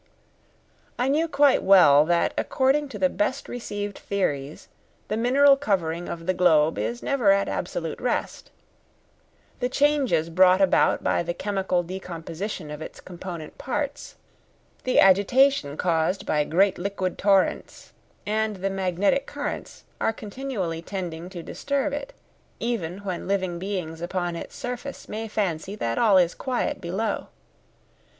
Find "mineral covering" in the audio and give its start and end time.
5.15-6.09